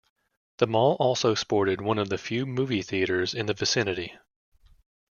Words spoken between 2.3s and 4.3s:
movie theaters in the vicinity.